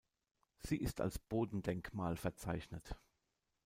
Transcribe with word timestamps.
Sie 0.57 0.77
ist 0.77 0.99
als 0.99 1.19
Bodendenkmal 1.19 2.17
verzeichnet. 2.17 2.97